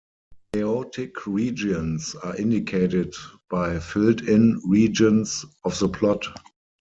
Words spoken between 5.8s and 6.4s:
plot.